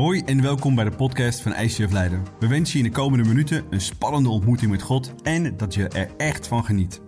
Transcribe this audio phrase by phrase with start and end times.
[0.00, 2.26] Hoi en welkom bij de podcast van ICF Leiden.
[2.38, 5.88] We wensen je in de komende minuten een spannende ontmoeting met God en dat je
[5.88, 7.00] er echt van geniet.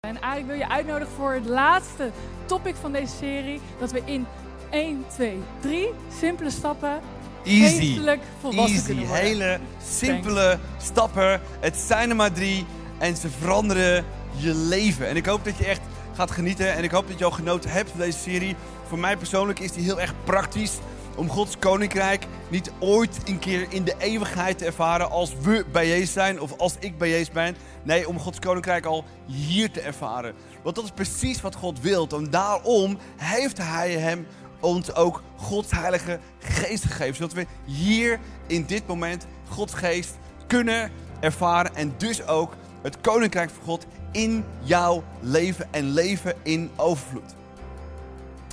[0.00, 2.10] En eigenlijk wil je uitnodigen voor het laatste
[2.46, 3.60] topic van deze serie.
[3.78, 4.26] Dat we in
[4.70, 7.00] 1, 2, 3 simpele stappen
[7.44, 7.76] Easy.
[7.76, 9.12] geestelijk volwassen Easy.
[9.12, 11.40] Hele simpele stappen.
[11.60, 12.66] Het zijn er maar drie.
[12.98, 14.04] En ze veranderen
[14.36, 15.08] je leven.
[15.08, 15.80] En ik hoop dat je echt
[16.14, 16.74] gaat genieten.
[16.74, 18.56] En ik hoop dat je al genoten hebt van deze serie.
[18.88, 20.78] Voor mij persoonlijk is die heel erg praktisch.
[21.16, 25.88] Om Gods koninkrijk niet ooit een keer in de eeuwigheid te ervaren als we bij
[25.88, 27.56] Jezus zijn of als ik bij Jezus ben.
[27.82, 30.34] Nee, om Gods koninkrijk al hier te ervaren.
[30.62, 32.08] Want dat is precies wat God wil.
[32.08, 34.26] En daarom heeft Hij hem
[34.60, 37.14] ons ook Gods Heilige Geest gegeven.
[37.14, 41.74] Zodat we hier in dit moment Gods Geest kunnen ervaren.
[41.74, 47.37] En dus ook het Koninkrijk van God in jouw leven en leven in overvloed.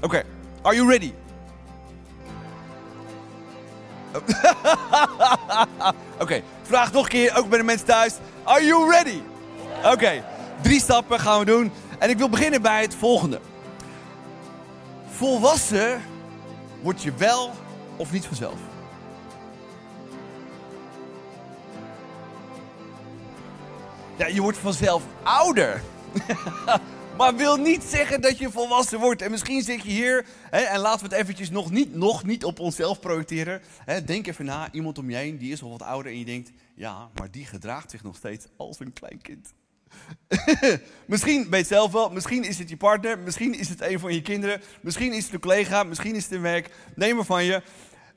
[0.02, 0.24] Oké,
[0.62, 1.14] are you ready?
[6.22, 8.14] Oké, vraag nog een keer, ook bij de mensen thuis.
[8.44, 9.22] Are you ready?
[9.84, 10.24] Oké,
[10.62, 11.72] drie stappen gaan we doen.
[12.00, 13.40] En ik wil beginnen bij het volgende.
[15.10, 16.02] Volwassen
[16.82, 17.52] word je wel
[17.96, 18.58] of niet vanzelf.
[24.16, 25.82] Ja, je wordt vanzelf ouder.
[27.18, 29.22] maar wil niet zeggen dat je volwassen wordt.
[29.22, 32.44] En misschien zit je hier, hè, en laten we het eventjes nog niet, nog niet
[32.44, 33.62] op onszelf projecteren.
[33.86, 36.26] Hè, denk even na, iemand om je heen, die is al wat ouder en je
[36.26, 36.52] denkt...
[36.78, 39.54] Ja, maar die gedraagt zich nog steeds als een klein kind.
[41.06, 44.22] misschien het zelf wel, misschien is het je partner, misschien is het een van je
[44.22, 47.62] kinderen, misschien is het een collega, misschien is het een werknemer van je.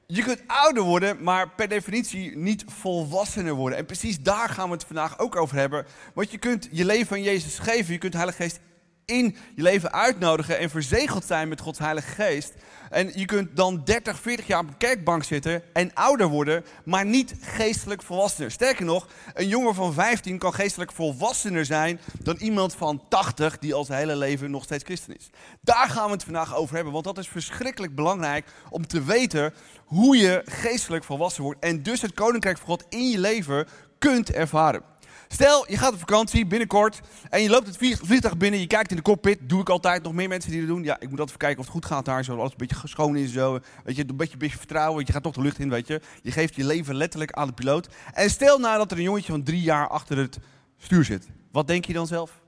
[0.07, 3.79] Je kunt ouder worden, maar per definitie niet volwassener worden.
[3.79, 5.87] En precies daar gaan we het vandaag ook over hebben.
[6.15, 8.61] Want je kunt je leven aan Jezus geven, je kunt de Heilige Geest
[9.09, 12.53] in je leven uitnodigen en verzegeld zijn met Gods Heilige Geest.
[12.91, 17.07] En je kunt dan 30, 40 jaar op een kerkbank zitten en ouder worden, maar
[17.07, 18.51] niet geestelijk volwassener.
[18.51, 23.75] Sterker nog, een jongen van 15 kan geestelijk volwassener zijn dan iemand van 80 die
[23.75, 25.31] al zijn hele leven nog steeds christen is.
[25.61, 29.55] Daar gaan we het vandaag over hebben, want dat is verschrikkelijk belangrijk om te weten
[29.85, 33.67] hoe je geestelijk volwassen wordt en dus het koninkrijk van God in je leven
[33.99, 34.83] kunt ervaren.
[35.29, 37.01] Stel, je gaat op vakantie binnenkort
[37.31, 39.39] en je loopt het vliegtuig binnen, je kijkt in de cockpit.
[39.43, 40.85] Doe ik altijd, nog meer mensen die dat doen.
[40.85, 42.89] Ja, ik moet altijd even kijken of het goed gaat daar, zo alles een beetje
[42.89, 43.33] schoon is.
[43.33, 43.59] Zo.
[43.85, 46.01] Weet je, een beetje, een beetje vertrouwen, je gaat toch de lucht in, weet je.
[46.23, 47.89] Je geeft je leven letterlijk aan de piloot.
[48.13, 50.39] En stel nou dat er een jongetje van drie jaar achter het
[50.79, 51.29] stuur zit.
[51.53, 52.41] Wat denk je dan zelf?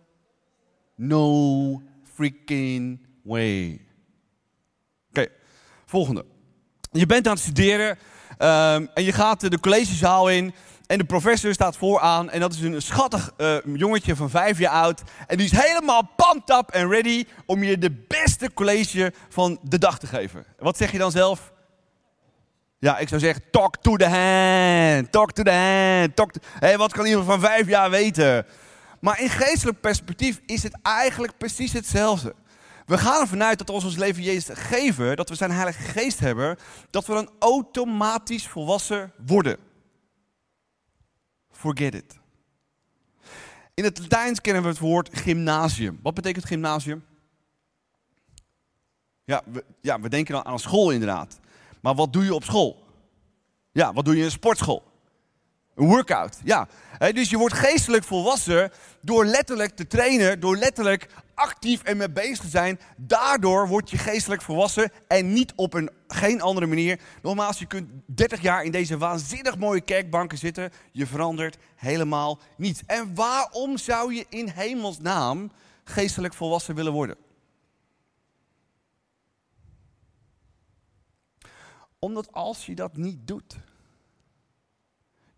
[0.97, 1.83] No
[2.15, 3.81] freaking way.
[5.09, 5.27] Oké,
[5.87, 6.25] volgende.
[6.93, 10.55] Je bent aan het studeren um, en je gaat de collegezaal in.
[10.91, 14.73] En de professor staat vooraan en dat is een schattig uh, jongetje van vijf jaar
[14.73, 15.03] oud.
[15.27, 19.79] En die is helemaal pumped up en ready om je de beste college van de
[19.79, 20.45] dag te geven.
[20.59, 21.53] Wat zeg je dan zelf?
[22.79, 26.17] Ja, ik zou zeggen, talk to the hand, talk to the hand.
[26.17, 26.33] Talk.
[26.59, 28.47] Hey, wat kan iemand van vijf jaar weten?
[29.01, 32.35] Maar in geestelijk perspectief is het eigenlijk precies hetzelfde.
[32.87, 35.83] We gaan ervan uit dat als we ons leven Jezus geven, dat we zijn heilige
[35.83, 36.57] geest hebben,
[36.91, 39.70] dat we dan automatisch volwassen worden.
[41.61, 42.19] Forget it.
[43.75, 45.99] In het Latijns kennen we het woord gymnasium.
[46.03, 47.05] Wat betekent gymnasium?
[49.25, 51.41] Ja we, ja, we denken dan aan school inderdaad.
[51.81, 52.87] Maar wat doe je op school?
[53.73, 54.90] Ja, wat doe je in een sportschool?
[55.81, 56.69] Een workout, ja.
[56.99, 58.71] dus je wordt geestelijk volwassen
[59.01, 62.81] door letterlijk te trainen, door letterlijk actief en mee bezig te zijn.
[62.97, 67.01] Daardoor word je geestelijk volwassen en niet op een geen andere manier.
[67.23, 70.73] Nogmaals, je kunt 30 jaar in deze waanzinnig mooie kerkbanken zitten.
[70.93, 72.83] Je verandert helemaal niets.
[72.87, 75.51] En waarom zou je in hemelsnaam
[75.85, 77.17] geestelijk volwassen willen worden?
[81.99, 83.57] Omdat als je dat niet doet,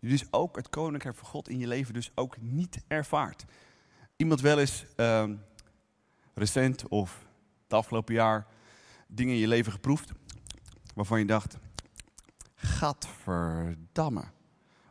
[0.03, 3.45] je dus ook het koninkrijk van God in je leven dus ook niet ervaart.
[4.15, 5.29] Iemand wel eens uh,
[6.33, 7.25] recent of
[7.63, 8.47] het afgelopen jaar
[9.07, 10.11] dingen in je leven geproefd
[10.95, 11.57] waarvan je dacht,
[12.55, 14.23] gadverdamme.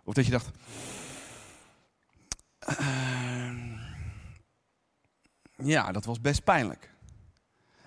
[0.05, 0.51] Of dat je dacht,
[2.81, 3.81] uh,
[5.57, 6.95] ja, dat was best pijnlijk.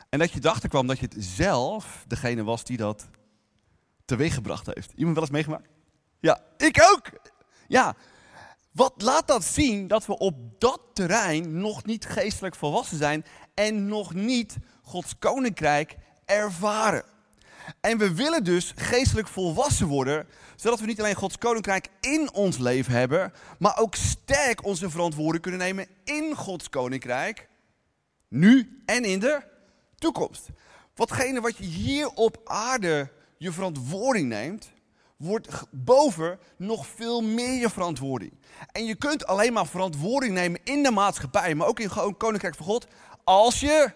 [0.09, 3.09] En dat je erachter kwam dat je het zelf degene was die dat
[4.05, 4.91] teweeggebracht heeft.
[4.91, 5.74] Iemand wel eens meegemaakt?
[6.25, 7.09] Ja, ik ook.
[7.67, 7.95] Ja,
[8.71, 13.87] wat laat dat zien dat we op dat terrein nog niet geestelijk volwassen zijn en
[13.87, 15.95] nog niet Gods koninkrijk
[16.25, 17.03] ervaren.
[17.81, 22.57] En we willen dus geestelijk volwassen worden, zodat we niet alleen Gods koninkrijk in ons
[22.57, 27.49] leven hebben, maar ook sterk onze verantwoording kunnen nemen in Gods koninkrijk,
[28.27, 29.41] nu en in de
[29.95, 30.47] toekomst.
[30.95, 34.73] Watgene wat je hier op aarde je verantwoording neemt,
[35.25, 38.31] wordt boven nog veel meer je verantwoording.
[38.71, 42.55] En je kunt alleen maar verantwoording nemen in de maatschappij, maar ook in gewoon Koninkrijk
[42.55, 42.87] van God,
[43.23, 43.91] als je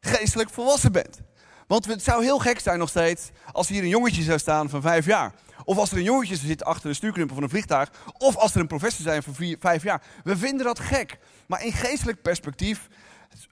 [0.00, 1.20] geestelijk volwassen bent.
[1.66, 4.82] Want het zou heel gek zijn nog steeds als hier een jongetje zou staan van
[4.82, 5.34] vijf jaar.
[5.64, 7.90] Of als er een jongetje zitten achter de stuurknuppel van een vliegtuig.
[8.18, 10.02] Of als er een professor zijn van vier, vijf jaar.
[10.24, 11.18] We vinden dat gek.
[11.46, 12.88] Maar in geestelijk perspectief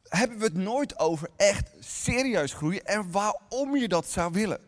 [0.09, 4.61] hebben we het nooit over echt serieus groeien en waarom je dat zou willen.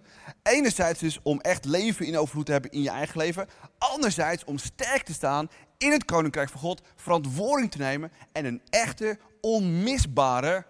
[0.43, 3.49] Enerzijds dus om echt leven in overvloed te hebben in je eigen leven.
[3.79, 5.49] Anderzijds om sterk te staan
[5.79, 10.67] in het koninkrijk van God, verantwoording te nemen en een echte, onmisbare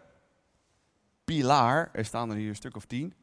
[1.24, 3.14] pilaar, er staan er hier een stuk of tien,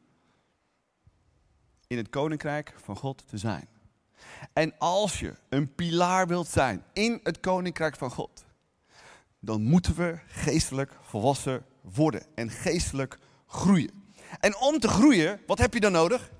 [1.86, 3.68] in het koninkrijk van God te zijn.
[4.52, 8.44] En als je een pilaar wilt zijn in het koninkrijk van God,
[9.40, 14.07] dan moeten we geestelijk volwassen worden en geestelijk groeien.
[14.40, 16.30] En om te groeien, wat heb je dan nodig?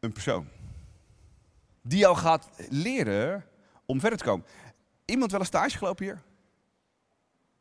[0.00, 0.48] Een persoon.
[1.82, 3.44] Die jou gaat leren
[3.86, 4.46] om verder te komen.
[5.04, 6.22] Iemand wel een stage gelopen hier?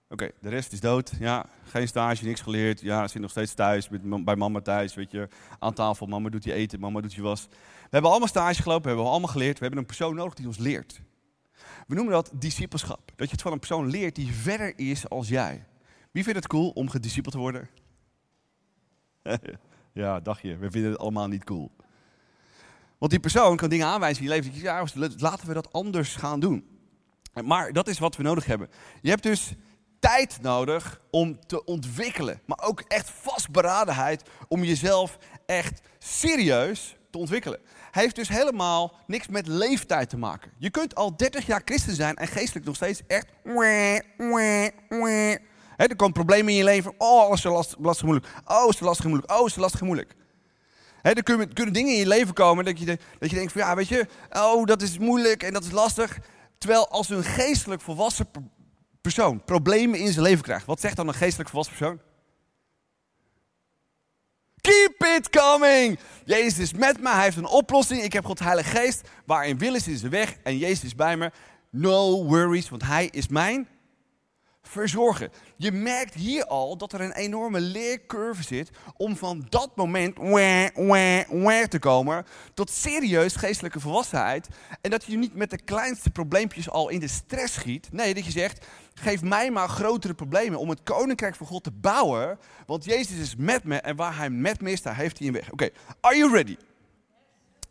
[0.09, 1.11] Oké, de rest is dood.
[1.19, 2.81] Ja, geen stage, niks geleerd.
[2.81, 5.27] Ja, zit nog steeds thuis, met, bij mama thuis, weet je.
[5.59, 7.47] Aan tafel, mama doet je eten, mama doet je was.
[7.49, 9.57] We hebben allemaal stage gelopen, we hebben allemaal geleerd.
[9.57, 11.01] We hebben een persoon nodig die ons leert.
[11.87, 13.11] We noemen dat discipelschap.
[13.15, 15.65] Dat je het van een persoon leert die verder is als jij.
[16.11, 17.69] Wie vindt het cool om gediscipeld te worden?
[19.93, 20.57] ja, dacht je.
[20.57, 21.71] We vinden het allemaal niet cool.
[22.97, 24.53] Want die persoon kan dingen aanwijzen je leven.
[24.53, 24.85] Ja,
[25.17, 26.67] laten we dat anders gaan doen.
[27.43, 28.69] Maar dat is wat we nodig hebben.
[29.01, 29.53] Je hebt dus
[29.99, 32.41] tijd nodig om te ontwikkelen.
[32.45, 37.59] Maar ook echt vastberadenheid om jezelf echt serieus te ontwikkelen.
[37.95, 40.51] Heeft dus helemaal niks met leeftijd te maken.
[40.57, 43.27] Je kunt al 30 jaar christen zijn en geestelijk nog steeds echt...
[45.75, 46.93] Hè, er komen problemen in je leven.
[46.97, 48.27] Oh, alles is zo last- lastig moeilijk.
[48.45, 49.31] Oh, is zo lastig moeilijk.
[49.31, 50.15] Oh, is zo lastig moeilijk.
[51.01, 52.85] Hè, er kunnen, kunnen dingen in je leven komen dat je,
[53.19, 56.17] dat je denkt van ja, weet je, oh, dat is moeilijk en dat is lastig.
[56.57, 58.41] Terwijl als een geestelijk volwassen per-
[59.01, 61.99] persoon problemen in zijn leven krijgt, wat zegt dan een geestelijk volwassen persoon?
[64.65, 65.99] Keep it coming!
[66.23, 68.03] Jezus is met me, hij heeft een oplossing.
[68.03, 69.01] Ik heb God Heilige Geest.
[69.25, 71.31] Waarin wil is, is de weg en Jezus is bij me.
[71.69, 73.67] No worries, want hij is mijn
[74.67, 75.31] verzorgen.
[75.55, 80.67] Je merkt hier al dat er een enorme leercurve zit om van dat moment wah,
[80.73, 84.47] wah, wah te komen tot serieus geestelijke volwassenheid.
[84.81, 87.91] En dat je niet met de kleinste probleempjes al in de stress schiet.
[87.91, 91.71] Nee, dat je zegt, geef mij maar grotere problemen om het koninkrijk van God te
[91.71, 92.39] bouwen.
[92.65, 95.33] Want Jezus is met me en waar hij met me is, daar heeft hij een
[95.33, 95.51] weg.
[95.51, 95.69] Oké,
[96.01, 96.57] are you ready?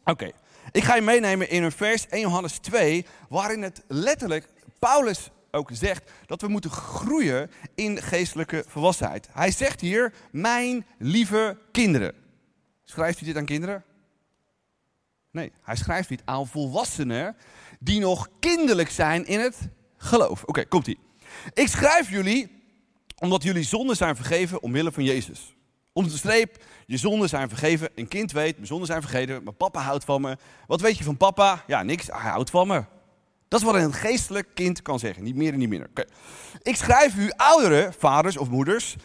[0.04, 0.30] Oké,
[0.72, 4.48] ik ga je meenemen in een vers 1 Johannes 2, waarin het letterlijk
[4.78, 9.28] Paulus ook zegt dat we moeten groeien in geestelijke volwassenheid.
[9.32, 12.14] Hij zegt hier, mijn lieve kinderen.
[12.84, 13.84] Schrijft hij dit aan kinderen?
[15.30, 17.36] Nee, hij schrijft dit aan volwassenen
[17.80, 19.56] die nog kinderlijk zijn in het
[19.96, 20.44] geloof.
[20.44, 20.98] Oké, komt ie.
[21.52, 22.62] Ik schrijf jullie
[23.18, 25.54] omdat jullie zonden zijn vergeven omwille van Jezus.
[25.92, 27.88] Om de streep, je zonden zijn vergeven.
[27.94, 29.42] Een kind weet, mijn zonden zijn vergeven.
[29.42, 30.36] Mijn papa houdt van me.
[30.66, 31.64] Wat weet je van papa?
[31.66, 32.06] Ja, niks.
[32.06, 32.84] Hij houdt van me.
[33.54, 35.22] Dat is wat een geestelijk kind kan zeggen.
[35.22, 35.90] Niet meer en niet minder.
[36.62, 38.96] Ik schrijf u ouderen, vaders of moeders.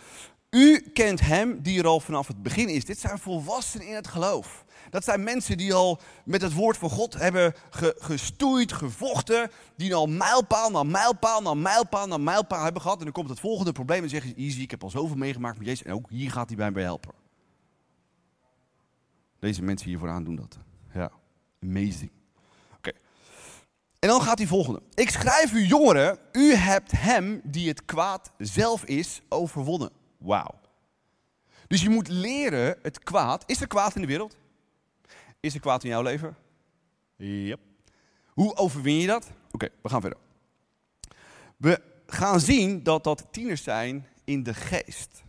[0.49, 2.85] U kent hem die er al vanaf het begin is.
[2.85, 4.65] Dit zijn volwassenen in het geloof.
[4.89, 9.51] Dat zijn mensen die al met het woord van God hebben ge- gestoeid, gevochten.
[9.75, 12.97] Die al mijlpaal na mijlpaal na mijlpaal na mijlpaal hebben gehad.
[12.97, 15.57] En dan komt het volgende probleem en zeggen ze, easy, ik heb al zoveel meegemaakt
[15.57, 15.83] met Jezus.
[15.85, 17.11] En ook hier gaat hij bij mij helpen.
[19.39, 20.57] Deze mensen hier vooraan doen dat.
[20.93, 21.11] Ja,
[21.63, 22.11] amazing.
[23.99, 24.81] En dan gaat die volgende.
[24.93, 29.91] Ik schrijf u jongeren, u hebt hem die het kwaad zelf is overwonnen.
[30.17, 30.59] Wauw.
[31.67, 33.43] Dus je moet leren het kwaad.
[33.45, 34.37] Is er kwaad in de wereld?
[35.39, 36.35] Is er kwaad in jouw leven?
[37.15, 37.59] Yep.
[38.27, 39.31] Hoe overwin je dat?
[39.51, 40.19] Oké, we gaan verder.
[41.57, 45.23] We gaan zien dat dat tieners zijn in de geest.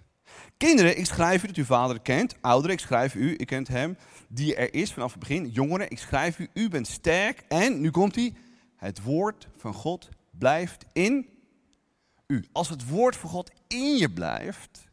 [0.56, 2.34] Kinderen, ik schrijf u dat u vader kent.
[2.40, 3.96] Ouderen, ik schrijf u, ik kent hem
[4.28, 5.48] die er is vanaf het begin.
[5.48, 7.44] Jongeren, ik schrijf u, u bent sterk.
[7.48, 8.34] En, nu komt hij,
[8.80, 11.28] het woord van God blijft in
[12.26, 12.44] u.
[12.52, 14.88] Als het woord van God in je blijft,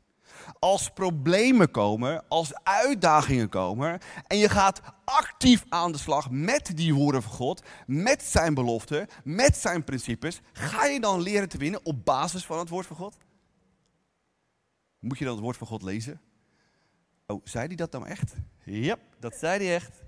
[0.60, 6.94] als problemen komen, als uitdagingen komen en je gaat actief aan de slag met die
[6.94, 11.86] woorden van God, met zijn beloften, met zijn principes, ga je dan leren te winnen
[11.86, 13.17] op basis van het woord van God?
[15.00, 16.22] Moet je dan het woord van God lezen?
[17.25, 18.34] Oh, zei hij dat nou echt?
[18.63, 20.06] Ja, dat zei hij echt.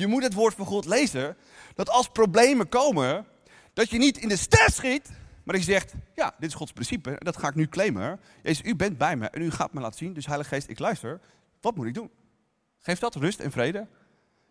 [0.00, 1.36] Je moet het woord van God lezen,
[1.74, 3.26] dat als problemen komen,
[3.72, 6.54] dat je niet in de stress schiet, maar Maar dat je zegt, ja, dit is
[6.54, 8.20] Gods principe en dat ga ik nu claimen.
[8.42, 10.78] Jezus, u bent bij me en u gaat me laten zien, dus Heilige Geest, ik
[10.78, 11.20] luister.
[11.60, 12.10] Wat moet ik doen?
[12.78, 13.86] Geeft dat rust en vrede?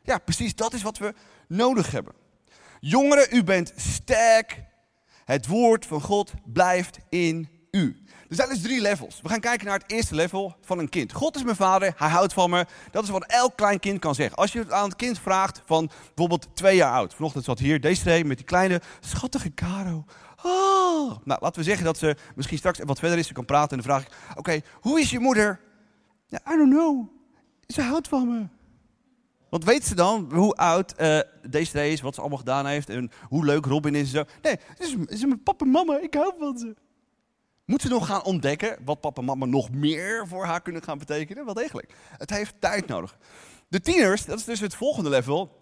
[0.04, 1.14] Ja, precies, dat is wat we
[1.48, 2.14] nodig hebben.
[2.80, 4.64] Jongeren, u bent sterk.
[5.26, 8.04] Het woord van God blijft in u.
[8.30, 9.20] Er zijn dus drie levels.
[9.22, 11.14] We gaan kijken naar het eerste level van een kind.
[11.14, 12.66] God is mijn vader, hij houdt van me.
[12.92, 14.38] Dat is wat elk klein kind kan zeggen.
[14.38, 17.14] Als je het aan het kind vraagt van bijvoorbeeld twee jaar oud.
[17.14, 20.06] Vanochtend zat hier deze met die kleine schattige Caro.
[20.44, 21.16] Oh.
[21.24, 23.28] Nou, laten we zeggen dat ze misschien straks wat verder is.
[23.28, 25.60] Ze kan praten en dan vraag ik, oké, hoe is je moeder?
[26.28, 27.08] Ja, I don't know.
[27.68, 28.48] Ze houdt van me.
[29.50, 31.20] Want weet ze dan hoe oud uh,
[31.50, 34.24] deze is, wat ze allemaal gedaan heeft en hoe leuk Robin is en zo?
[34.42, 36.76] Nee, het is, is mijn papa en mama, ik hou van ze.
[37.70, 40.98] Moet ze nog gaan ontdekken wat papa en mama nog meer voor haar kunnen gaan
[40.98, 41.46] betekenen?
[41.46, 41.94] Wel degelijk.
[42.18, 43.18] Het heeft tijd nodig.
[43.68, 45.60] De tieners, dat is dus het volgende level.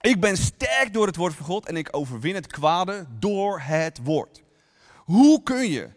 [0.00, 4.00] Ik ben sterk door het woord van God en ik overwin het kwade door het
[4.02, 4.42] woord.
[5.04, 5.88] Hoe kun je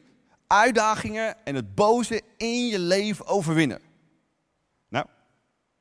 [0.48, 3.82] uitdagingen en het boze in je leven overwinnen?
[4.89, 5.06] Nou,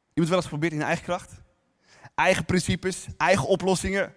[0.08, 1.32] iemand wel eens geprobeerd in eigen kracht?
[2.14, 4.14] Eigen principes, eigen oplossingen?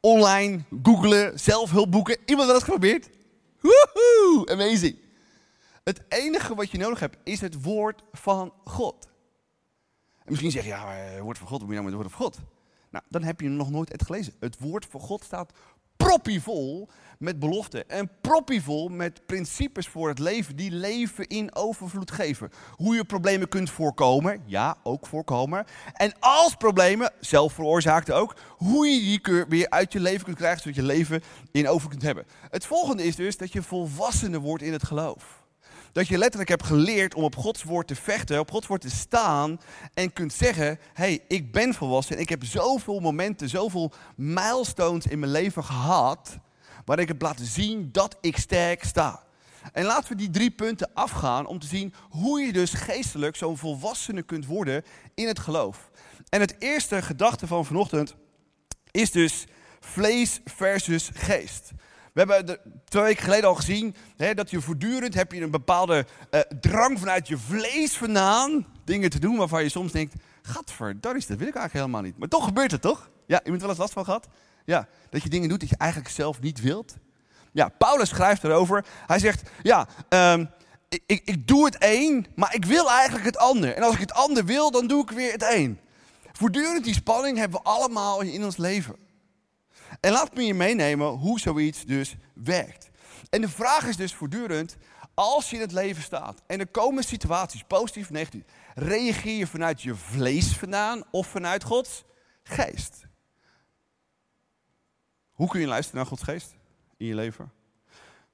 [0.00, 2.18] Online, googlen, zelfhulpboeken.
[2.24, 3.15] Iemand wel eens geprobeerd?
[4.44, 4.98] Amazing.
[5.84, 9.08] Het enige wat je nodig hebt is het woord van God.
[10.18, 12.00] En misschien zeg je, ja, maar het woord van God, hoe moet je nou met
[12.00, 12.54] het woord van God?
[12.90, 14.34] Nou, dan heb je nog nooit het gelezen.
[14.40, 15.52] Het woord van God staat
[15.96, 16.88] proppievol
[17.18, 17.88] met beloften.
[17.88, 22.50] En proppievol met principes voor het leven die leven in overvloed geven.
[22.70, 24.42] Hoe je problemen kunt voorkomen.
[24.46, 25.64] Ja, ook voorkomen.
[25.92, 30.60] En als problemen, zelf veroorzaakte ook, hoe je die weer uit je leven kunt krijgen,
[30.60, 31.22] zodat je leven
[31.52, 32.26] in overvloed kunt hebben.
[32.50, 35.44] Het volgende is dus dat je volwassener wordt in het geloof.
[35.96, 38.90] Dat je letterlijk hebt geleerd om op Gods woord te vechten, op Gods woord te
[38.90, 39.60] staan
[39.94, 45.18] en kunt zeggen: hey, ik ben volwassen en ik heb zoveel momenten, zoveel milestones in
[45.18, 46.38] mijn leven gehad,
[46.84, 49.24] waar ik heb laten zien dat ik sterk sta.
[49.72, 53.58] En laten we die drie punten afgaan om te zien hoe je dus geestelijk zo'n
[53.58, 54.84] volwassene kunt worden
[55.14, 55.90] in het geloof.
[56.28, 58.14] En het eerste gedachte van vanochtend
[58.90, 59.44] is dus
[59.80, 61.72] vlees versus geest.
[62.16, 66.06] We hebben twee weken geleden al gezien hè, dat je voortdurend heb je een bepaalde
[66.30, 71.38] uh, drang vanuit je vlees vandaan dingen te doen waarvan je soms denkt, gadverdarrie, dat
[71.38, 72.18] wil ik eigenlijk helemaal niet.
[72.18, 73.10] Maar toch gebeurt het toch?
[73.26, 74.28] Ja, iemand wel eens last van gehad?
[74.64, 76.96] Ja, dat je dingen doet dat je eigenlijk zelf niet wilt.
[77.52, 78.84] Ja, Paulus schrijft erover.
[79.06, 80.50] Hij zegt, ja, um,
[80.88, 83.74] ik, ik, ik doe het een, maar ik wil eigenlijk het ander.
[83.74, 85.80] En als ik het ander wil, dan doe ik weer het een.
[86.32, 89.05] Voortdurend die spanning hebben we allemaal in ons leven.
[90.00, 92.90] En laat me je meenemen hoe zoiets dus werkt.
[93.30, 94.76] En de vraag is dus voortdurend,
[95.14, 98.42] als je in het leven staat en er komen situaties, positief of negatief,
[98.74, 102.04] reageer je vanuit je vlees vandaan of vanuit Gods
[102.42, 103.06] geest?
[105.30, 106.56] Hoe kun je luisteren naar Gods geest
[106.96, 107.52] in je leven?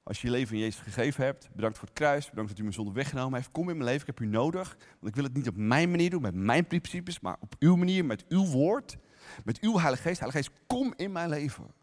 [0.03, 2.63] Als je je leven in Jezus gegeven hebt, bedankt voor het kruis, bedankt dat u
[2.63, 3.51] me zonder weggenomen heeft.
[3.51, 4.77] Kom in mijn leven, ik heb u nodig.
[4.89, 7.75] Want ik wil het niet op mijn manier doen, met mijn principes, maar op uw
[7.75, 8.97] manier, met uw woord.
[9.43, 10.19] Met uw Heilige Geest.
[10.19, 11.73] Heilige Geest, kom in mijn leven.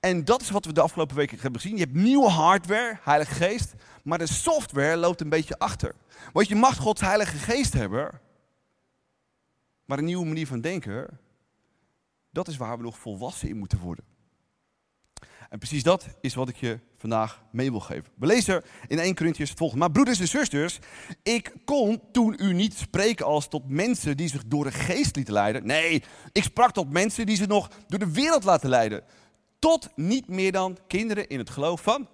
[0.00, 1.76] En dat is wat we de afgelopen weken hebben gezien.
[1.76, 5.94] Je hebt nieuwe hardware, Heilige Geest, maar de software loopt een beetje achter.
[6.32, 8.20] Want je mag Gods Heilige Geest hebben,
[9.84, 11.18] maar een nieuwe manier van denken,
[12.30, 14.04] dat is waar we nog volwassen in moeten worden.
[15.48, 18.04] En precies dat is wat ik je vandaag mee wil geven.
[18.16, 19.84] We lezen in 1 Corinthians het volgende.
[19.84, 20.78] Maar broeders en zusters,
[21.22, 25.34] ik kon toen u niet spreken als tot mensen die zich door de geest lieten
[25.34, 25.66] leiden.
[25.66, 26.02] Nee,
[26.32, 29.04] ik sprak tot mensen die zich nog door de wereld laten leiden.
[29.58, 32.08] Tot niet meer dan kinderen in het geloof van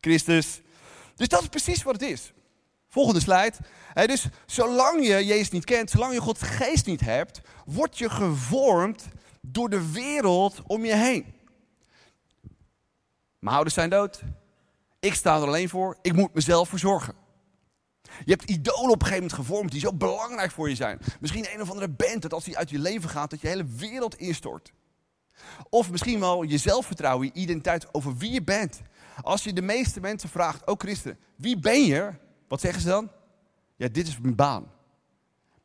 [0.00, 0.60] Christus.
[1.16, 2.32] Dus dat is precies wat het is.
[2.88, 3.54] Volgende slide.
[4.06, 9.08] dus zolang je Jezus niet kent, zolang je Gods geest niet hebt, word je gevormd
[9.40, 11.33] door de wereld om je heen.
[13.44, 14.22] Mijn ouders zijn dood.
[15.00, 15.98] Ik sta er alleen voor.
[16.02, 17.14] Ik moet mezelf verzorgen.
[18.02, 20.98] Je hebt idolen op een gegeven moment gevormd die zo belangrijk voor je zijn.
[21.20, 23.64] Misschien een of andere band dat als die uit je leven gaat, dat je hele
[23.64, 24.72] wereld instort.
[25.68, 28.80] Of misschien wel je zelfvertrouwen, je identiteit over wie je bent.
[29.22, 32.12] Als je de meeste mensen vraagt, ook christenen, wie ben je?
[32.48, 33.10] Wat zeggen ze dan?
[33.76, 34.72] Ja, dit is mijn baan.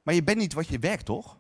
[0.04, 1.38] Maar je bent niet wat je werkt, toch?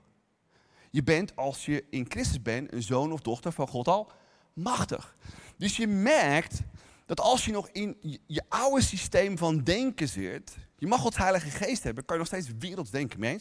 [0.90, 4.12] Je bent, als je in Christus bent, een zoon of dochter van God al
[4.54, 5.16] machtig.
[5.60, 6.62] Dus je merkt
[7.06, 7.98] dat als je nog in
[8.28, 12.32] je, oude systeem van denken zit, je mag Gods Heilige Geest hebben, kan je nog
[12.32, 13.40] steeds werelds denken.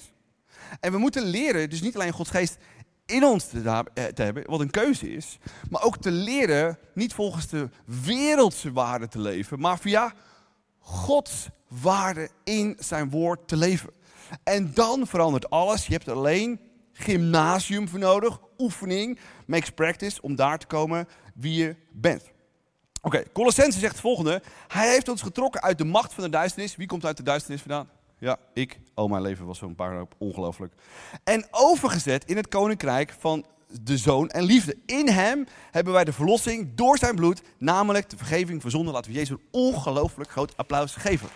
[0.80, 2.56] En we moeten leren, dus niet alleen Gods Geest
[3.06, 5.38] in ons te, eh, te, hebben, wat een keuze is,
[5.70, 10.14] maar ook te leren niet volgens de wereldse waarden te leven, maar via
[10.78, 13.90] Gods waarden in zijn woord te leven.
[14.42, 15.87] En dan verandert alles.
[15.87, 16.60] Je hebt alleen
[16.92, 21.08] gymnasium voor nodig, oefening, makes practice, om daar te komen
[21.40, 22.23] wie je bent.
[23.02, 24.42] Oké, Colossense zegt het volgende.
[24.68, 26.76] Hij heeft ons getrokken uit de macht van de duisternis.
[26.76, 27.88] Wie komt uit de duisternis vandaan?
[28.18, 28.78] Ja, ik.
[28.95, 30.07] Oh, mijn leven was zo'n paar.
[30.18, 30.73] Ongelooflijk.
[31.25, 33.47] En overgezet in het koninkrijk van
[33.83, 34.76] de zoon en liefde.
[34.87, 38.92] In hem hebben wij de verlossing door zijn bloed, namelijk de vergeving van zonde.
[38.92, 41.28] Laten we Jezus een ongelooflijk groot applaus geven.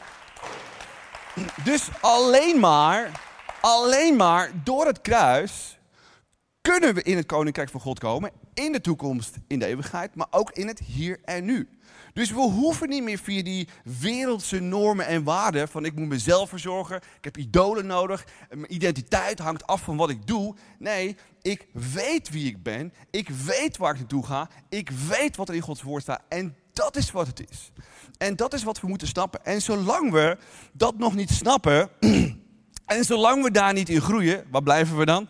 [1.64, 3.10] Dus alleen maar,
[3.60, 5.78] alleen maar door het kruis
[6.62, 8.30] kunnen we in het koninkrijk van God komen.
[8.54, 11.68] In de toekomst, in de eeuwigheid, maar ook in het hier en nu.
[12.12, 13.68] Dus we hoeven niet meer via die
[14.00, 19.38] wereldse normen en waarden van ik moet mezelf verzorgen, ik heb idolen nodig, mijn identiteit
[19.38, 20.54] hangt af van wat ik doe.
[20.78, 25.48] Nee, ik weet wie ik ben, ik weet waar ik naartoe ga, ik weet wat
[25.48, 27.70] er in Gods woord staat en dat is wat het is.
[28.18, 29.44] En dat is wat we moeten snappen.
[29.44, 30.36] En zolang we
[30.72, 31.88] dat nog niet snappen
[32.86, 35.28] en zolang we daar niet in groeien, waar blijven we dan?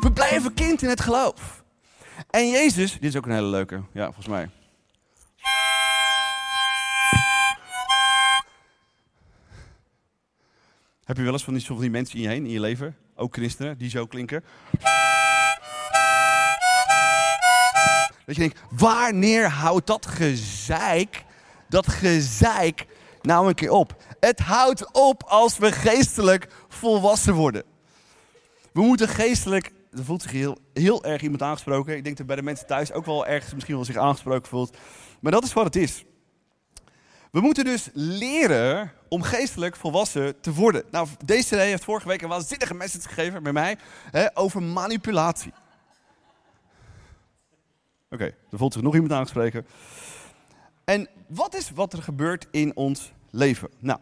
[0.00, 1.64] We blijven kind in het geloof.
[2.30, 4.48] En Jezus, dit is ook een hele leuke, ja, volgens mij.
[11.04, 12.96] Heb je wel eens van die, van die mensen in je heen, in je leven,
[13.14, 14.44] ook christenen, die zo klinken?
[18.26, 21.24] Dat je denkt, wanneer houdt dat gezeik,
[21.72, 22.86] dat gezeik
[23.22, 23.96] nou een keer op?
[24.20, 27.62] Het houdt op als we geestelijk volwassen worden.
[28.72, 31.96] We moeten geestelijk, er voelt zich heel, heel erg iemand aangesproken.
[31.96, 34.76] Ik denk dat bij de mensen thuis ook wel ergens misschien wel zich aangesproken voelt.
[35.20, 36.04] Maar dat is wat het is.
[37.30, 40.84] We moeten dus leren om geestelijk volwassen te worden.
[40.90, 43.76] Nou, deze heeft vorige week een waanzinnige message gegeven bij mij
[44.10, 45.52] hè, over manipulatie.
[48.10, 49.66] Oké, er voelt zich nog iemand aangesproken.
[50.92, 53.70] En wat is wat er gebeurt in ons leven?
[53.78, 54.00] Nou,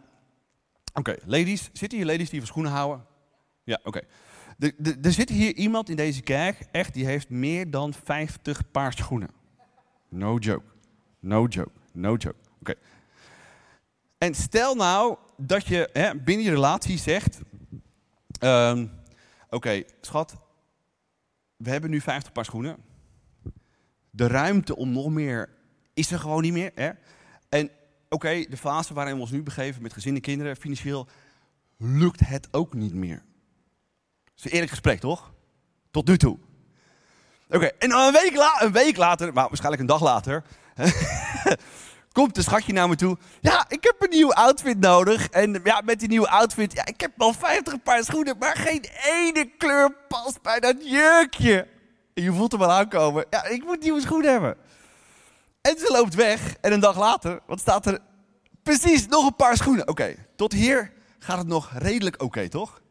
[0.93, 3.05] oké, ladies, zitten hier ladies die van schoenen houden?
[3.63, 4.01] Ja, oké.
[4.59, 9.29] Er- zit hier iemand in deze kerk, echt, die heeft meer dan 50 paar schoenen.
[10.09, 10.65] No joke.
[11.19, 11.71] No joke.
[11.93, 12.35] No joke.
[12.59, 12.73] Oké.
[14.17, 17.39] En stel nou dat je hè, binnen je relatie zegt:
[18.39, 18.87] ehm,
[19.49, 20.35] Oké, schat,
[21.57, 22.77] we hebben nu 50 paar schoenen.
[24.09, 25.59] De ruimte om nog meer
[25.93, 26.71] is er gewoon niet meer.
[26.75, 26.91] Hè?
[27.49, 27.69] En
[28.09, 31.07] oké, de fase waarin we ons nu begeven met gezinnen, kinderen, financieel,
[31.77, 33.23] lukt het ook niet meer.
[34.23, 35.33] Dat is een eerlijk gesprek, toch?
[35.91, 36.37] Tot nu toe.
[37.49, 40.43] Oké, en een week, een week later, maar waarschijnlijk een dag later,
[42.11, 43.17] komt een schatje naar me toe.
[43.41, 45.29] Ja, ik heb een nieuwe outfit nodig.
[45.29, 48.85] En ja, met die nieuwe outfit, ja, ik heb al 50 paar schoenen, maar geen
[49.05, 51.67] ene kleur past bij dat jurkje.
[52.13, 53.25] En je voelt hem wel aankomen.
[53.29, 54.57] Ja, ik moet nieuwe schoenen hebben.
[55.61, 56.55] En ze loopt weg.
[56.55, 57.99] En een dag later, wat staat er?
[58.63, 59.87] Precies, nog een paar schoenen.
[59.87, 62.81] Oké, tot hier gaat het nog redelijk oké, toch?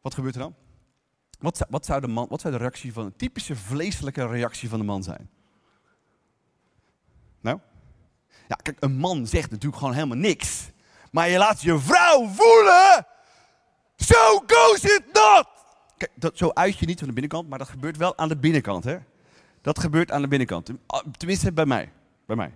[0.00, 0.54] Wat gebeurt er dan?
[1.38, 4.68] Wat zou, wat, zou de man, wat zou de reactie van een typische vleeselijke reactie
[4.68, 5.30] van de man zijn?
[7.40, 7.58] Nou?
[8.48, 10.70] Ja, kijk, een man zegt natuurlijk gewoon helemaal niks.
[11.10, 13.06] Maar je laat je vrouw voelen.
[13.96, 15.48] So goes it not!
[15.96, 18.36] Kijk, dat, zo uit je niet van de binnenkant, maar dat gebeurt wel aan de
[18.36, 18.98] binnenkant, hè?
[19.64, 20.70] Dat gebeurt aan de binnenkant.
[21.16, 21.92] Tenminste, bij mij.
[22.26, 22.54] Bij mij.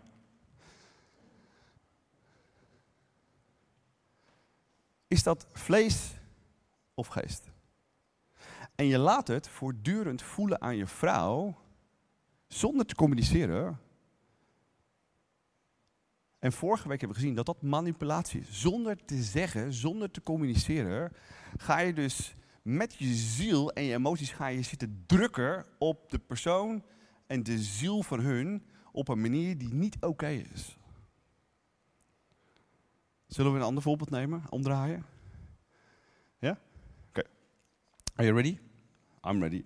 [5.06, 6.12] Is dat vlees
[6.94, 7.50] of geest?
[8.74, 11.58] En je laat het voortdurend voelen aan je vrouw,
[12.46, 13.80] zonder te communiceren.
[16.38, 18.60] En vorige week hebben we gezien dat dat manipulatie is.
[18.60, 21.12] Zonder te zeggen, zonder te communiceren,
[21.56, 26.18] ga je dus met je ziel en je emoties ga je zitten drukken op de
[26.18, 26.82] persoon
[27.28, 28.62] en de ziel van hun
[28.92, 30.76] op een manier die niet oké is.
[33.26, 34.42] Zullen we een ander voorbeeld nemen?
[34.48, 35.04] Omdraaien?
[36.38, 36.58] Ja?
[37.08, 37.22] Oké.
[38.14, 38.58] Are you ready?
[39.22, 39.64] I'm ready.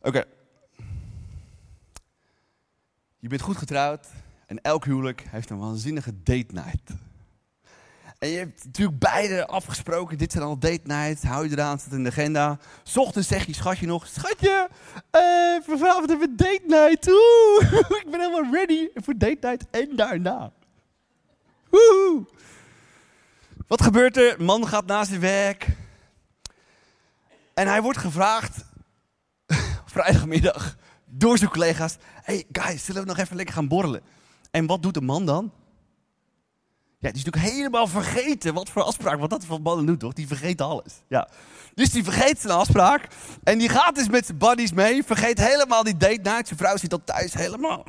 [0.00, 0.24] Oké.
[3.18, 4.08] Je bent goed getrouwd
[4.46, 7.07] en elk huwelijk heeft een waanzinnige date night.
[8.18, 11.92] En je hebt natuurlijk beide afgesproken, dit zijn al date nights, hou je eraan, staat
[11.92, 12.58] in de agenda.
[12.94, 14.68] Ochtends zeg je schatje nog, schatje,
[15.10, 15.20] eh
[15.66, 17.06] vanavond hebben we date night.
[18.02, 20.52] Ik ben helemaal ready voor date night en daarna.
[21.70, 22.26] Woehoe.
[23.66, 24.42] Wat gebeurt er?
[24.42, 25.66] Man gaat na zijn werk.
[27.54, 28.64] En hij wordt gevraagd,
[29.94, 31.96] vrijdagmiddag, door zijn collega's.
[32.22, 34.02] Hey guys, zullen we nog even lekker gaan borrelen?
[34.50, 35.52] En wat doet de man dan?
[37.00, 40.12] Ja, die is natuurlijk helemaal vergeten wat voor afspraak, wat dat voor mannen doet, toch?
[40.12, 41.02] Die vergeet alles.
[41.08, 41.28] Ja.
[41.74, 43.06] Dus die vergeet zijn afspraak.
[43.42, 45.02] En die gaat dus met zijn buddies mee.
[45.04, 46.46] Vergeet helemaal die date night.
[46.46, 47.84] Zijn vrouw zit al thuis helemaal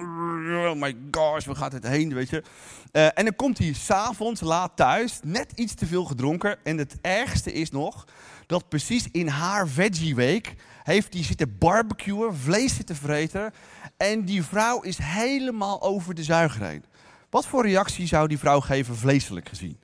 [0.57, 2.43] oh my gosh, waar gaat het heen, weet je.
[2.91, 6.57] Eh, en dan komt hij s'avonds laat thuis, net iets te veel gedronken.
[6.63, 8.05] En het ergste is nog,
[8.45, 13.53] dat precies in haar veggie week heeft hij zitten barbecuen, vlees zitten vreten.
[13.97, 16.83] En die vrouw is helemaal over de zuiger heen.
[17.29, 19.79] Wat voor reactie zou die vrouw geven, vleeselijk gezien?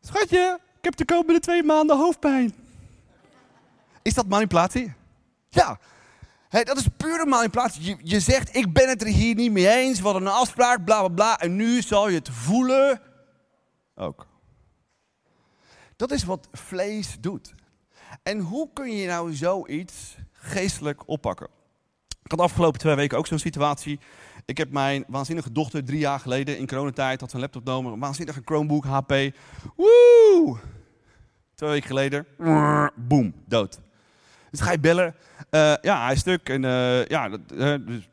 [0.00, 2.54] Schatje, ik heb de komende twee maanden hoofdpijn.
[4.02, 4.92] Is dat manipulatie?
[5.48, 5.78] Ja.
[6.48, 7.84] Hey, dat is pure manipulatie.
[7.84, 9.98] Je, je zegt, ik ben het er hier niet mee eens.
[9.98, 11.40] We hadden een afspraak, bla bla bla.
[11.40, 13.00] En nu zal je het voelen
[13.94, 14.26] ook.
[15.96, 17.54] Dat is wat vlees doet.
[18.22, 21.48] En hoe kun je nou zoiets geestelijk oppakken?
[22.22, 24.00] Ik had afgelopen twee weken ook zo'n situatie.
[24.46, 27.92] Ik heb mijn waanzinnige dochter drie jaar geleden in coronatijd had een laptop genomen.
[27.92, 29.10] Een waanzinnige Chromebook HP.
[29.76, 30.56] Woe!
[31.54, 32.26] Twee weken geleden.
[32.94, 33.80] Boom, dood.
[34.50, 35.14] Dus ga je bellen.
[35.50, 36.48] Uh, ja, hij is stuk.
[36.48, 38.08] En uh, ja, uh, dus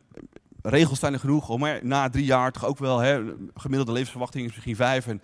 [0.61, 1.57] regels zijn er genoeg.
[1.57, 2.99] Maar na drie jaar toch ook wel.
[2.99, 3.21] Hè,
[3.53, 5.07] gemiddelde levensverwachting is misschien vijf.
[5.07, 5.21] En,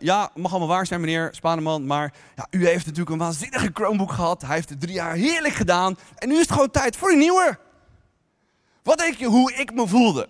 [0.00, 1.86] ja, mag allemaal waar zijn, meneer Spaneman.
[1.86, 4.42] Maar ja, u heeft natuurlijk een waanzinnige Chromebook gehad.
[4.42, 5.96] Hij heeft het drie jaar heerlijk gedaan.
[6.16, 7.58] En nu is het gewoon tijd voor een nieuwe.
[8.84, 10.28] Wat denk je hoe ik me voelde?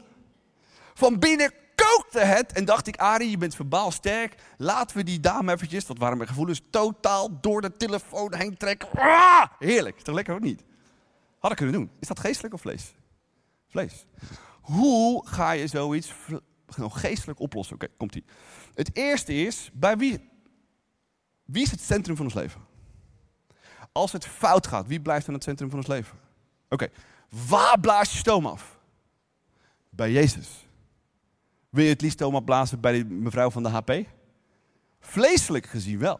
[0.95, 4.35] Van binnen kookte het en dacht ik, Arie, je bent verbaal sterk.
[4.57, 8.89] Laten we die dame eventjes, dat waren mijn gevoelens, totaal door de telefoon heen trekken.
[8.93, 10.65] Ah, heerlijk, is toch lekker of niet?
[11.39, 11.91] Had ik kunnen doen.
[11.99, 12.95] Is dat geestelijk of vlees?
[13.69, 14.07] Vlees.
[14.61, 16.13] Hoe ga je zoiets
[16.77, 17.75] geestelijk oplossen?
[17.75, 18.25] Oké, komt ie.
[18.75, 20.31] Het eerste is, bij wie,
[21.45, 22.61] wie is het centrum van ons leven?
[23.93, 26.19] Als het fout gaat, wie blijft dan het centrum van ons leven?
[26.69, 26.89] Oké,
[27.49, 28.79] waar blaas je stoom af?
[29.91, 30.67] Bij Jezus.
[31.71, 34.07] Wil je het liefst stoom afblazen bij die mevrouw van de HP?
[35.01, 36.19] Vleeselijk gezien wel.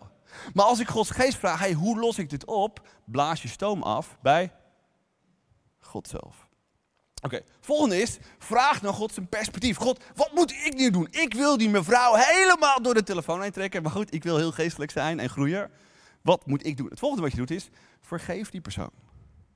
[0.55, 2.89] Maar als ik Gods geest vraag, hey, hoe los ik dit op?
[3.05, 4.53] Blaas je stoom af bij
[5.79, 6.49] God zelf.
[7.23, 9.77] Oké, volgende is, vraag naar God zijn perspectief.
[9.77, 11.09] God, wat moet ik nu doen?
[11.11, 13.83] Ik wil die mevrouw helemaal door de telefoon heen trekken.
[13.83, 15.71] Maar goed, ik wil heel geestelijk zijn en groeien.
[16.23, 16.89] Wat moet ik doen?
[16.89, 17.69] Het volgende wat je doet is,
[18.01, 18.91] vergeef die persoon.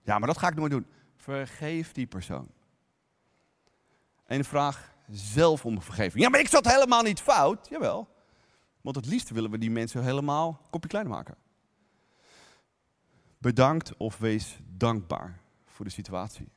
[0.03, 0.87] Ja, maar dat ga ik nooit doen.
[1.29, 2.51] Vergeef die persoon.
[4.27, 6.23] En vraag zelf om vergeving.
[6.23, 7.69] Ja, maar ik zat helemaal niet fout.
[7.69, 8.09] Jawel.
[8.81, 11.37] Want het liefst willen we die mensen helemaal kopje kleiner maken.
[13.39, 16.49] Bedankt of wees dankbaar voor de situatie.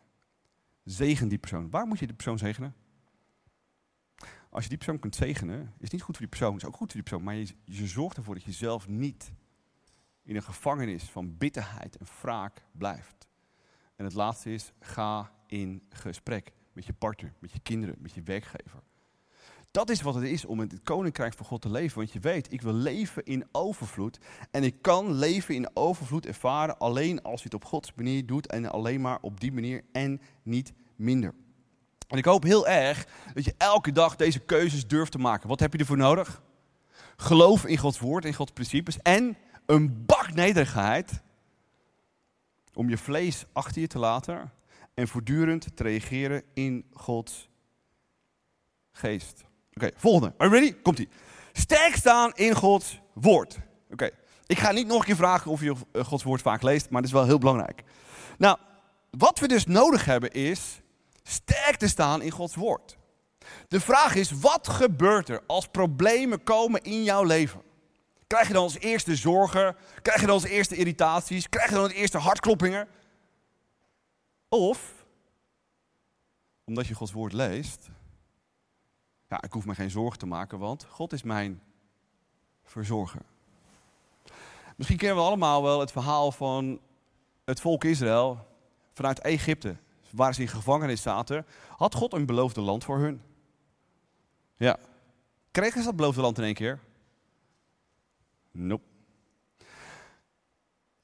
[0.83, 1.69] Zegen die persoon.
[1.69, 2.75] Waar moet je die persoon zegenen?
[4.49, 6.91] Als je die persoon kunt zegenen, is niet goed voor die persoon, is ook goed
[6.91, 9.31] voor die persoon, maar je, je zorgt ervoor dat je zelf niet
[10.23, 13.20] in een gevangenis van bitterheid en wraak blijft.
[14.01, 18.21] En het laatste is, ga in gesprek met je partner, met je kinderen, met je
[18.23, 18.81] werkgever.
[19.71, 21.97] Dat is wat het is om in het koninkrijk van God te leven.
[21.97, 24.19] Want je weet, ik wil leven in overvloed.
[24.51, 28.47] En ik kan leven in overvloed ervaren alleen als je het op Gods manier doet.
[28.47, 31.33] En alleen maar op die manier en niet minder.
[32.07, 35.49] En ik hoop heel erg dat je elke dag deze keuzes durft te maken.
[35.49, 36.41] Wat heb je ervoor nodig?
[37.15, 38.97] Geloof in Gods woord, in Gods principes.
[38.97, 41.21] En een bak nederigheid
[42.73, 44.51] om je vlees achter je te laten
[44.93, 47.49] en voortdurend te reageren in Gods
[48.91, 49.43] geest.
[49.73, 50.33] Oké, volgende.
[50.37, 50.81] Are you ready?
[50.81, 51.09] Komt-ie.
[51.51, 53.59] Sterk staan in Gods woord.
[53.91, 54.09] Oké,
[54.45, 57.01] ik ga niet nog een keer vragen of je eh, Gods woord vaak leest, maar
[57.01, 57.83] dat is wel heel belangrijk.
[58.37, 58.57] Nou,
[59.09, 60.81] wat we dus nodig hebben is
[61.23, 62.97] sterk te staan in Gods woord.
[63.67, 67.61] De vraag is, wat gebeurt er als problemen komen in jouw leven?
[68.31, 69.75] Krijg je dan als eerste zorgen?
[70.01, 71.49] Krijg je dan als eerste irritaties?
[71.49, 72.87] Krijg je dan als eerste hartkloppingen?
[74.49, 75.05] Of,
[76.63, 77.89] omdat je Gods woord leest,
[79.29, 81.61] ja, ik hoef me geen zorgen te maken, want God is mijn
[82.63, 83.21] verzorger.
[84.75, 86.79] Misschien kennen we allemaal wel het verhaal van
[87.45, 88.47] het volk Israël
[88.93, 89.75] vanuit Egypte,
[90.09, 91.45] waar ze in gevangenis zaten.
[91.77, 93.21] Had God een beloofde land voor hun?
[94.55, 94.77] Ja.
[95.51, 96.79] Kregen ze dat beloofde land in één keer?
[98.51, 98.83] Nope.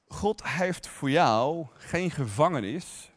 [0.06, 3.10] God heeft voor jou geen gevangenis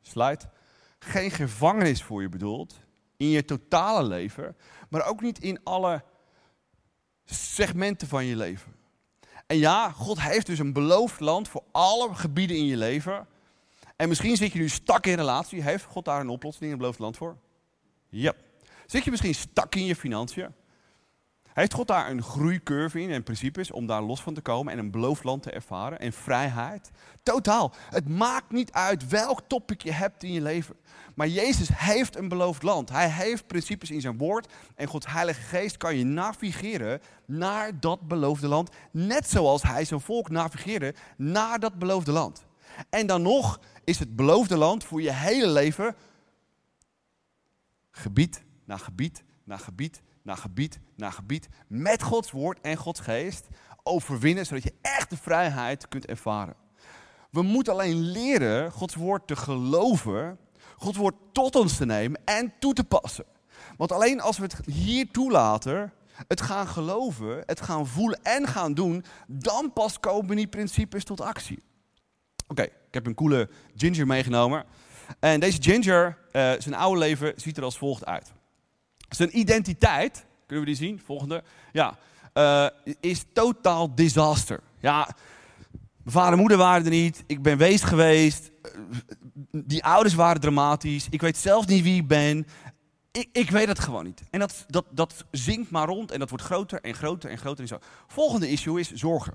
[0.00, 0.50] slide,
[0.98, 2.80] geen gevangenis voor je bedoeld
[3.16, 4.56] in je totale leven,
[4.88, 6.04] maar ook niet in alle
[7.24, 8.74] segmenten van je leven.
[9.46, 13.26] En ja, God heeft dus een beloofd land voor alle gebieden in je leven.
[13.96, 15.62] En misschien zit je nu stak in relatie.
[15.62, 17.36] Heeft God daar een oplossing, een beloofd land voor?
[18.08, 18.32] Ja.
[18.86, 20.54] Zit je misschien stak in je financiën?
[21.54, 24.78] Heeft God daar een groeicurve in en principes om daar los van te komen en
[24.78, 26.90] een beloofd land te ervaren en vrijheid?
[27.22, 27.72] Totaal.
[27.90, 30.76] Het maakt niet uit welk topic je hebt in je leven.
[31.14, 32.90] Maar Jezus heeft een beloofd land.
[32.90, 38.08] Hij heeft principes in zijn woord en Gods Heilige Geest kan je navigeren naar dat
[38.08, 38.70] beloofde land.
[38.90, 42.44] Net zoals hij zijn volk navigeerde naar dat beloofde land.
[42.90, 45.94] En dan nog is het beloofde land voor je hele leven
[47.90, 51.48] Gebied na gebied na gebied na gebied na gebied.
[51.66, 53.48] Met Gods woord en Gods geest
[53.82, 56.54] overwinnen, zodat je echt de vrijheid kunt ervaren.
[57.30, 60.38] We moeten alleen leren Gods woord te geloven,
[60.76, 63.24] Gods woord tot ons te nemen en toe te passen.
[63.76, 65.92] Want alleen als we het hier toelaten,
[66.28, 71.20] het gaan geloven, het gaan voelen en gaan doen, dan pas komen die principes tot
[71.20, 71.62] actie.
[72.48, 74.64] Oké, ik heb een coole ginger meegenomen.
[75.20, 78.32] En deze ginger, uh, zijn oude leven, ziet er als volgt uit.
[79.10, 81.00] Zijn identiteit, kunnen we die zien?
[81.04, 81.42] Volgende.
[81.72, 81.96] Ja,
[82.34, 82.66] uh,
[83.00, 84.60] is totaal disaster.
[84.80, 85.16] Ja,
[86.02, 87.24] mijn vader en moeder waren er niet.
[87.26, 88.50] Ik ben wees geweest.
[89.50, 91.06] Die ouders waren dramatisch.
[91.10, 92.46] Ik weet zelf niet wie ik ben.
[93.10, 94.22] Ik, ik weet het gewoon niet.
[94.30, 97.62] En dat, dat, dat zinkt maar rond en dat wordt groter en groter en groter.
[97.62, 97.78] En zo.
[98.06, 99.34] Volgende issue is zorgen.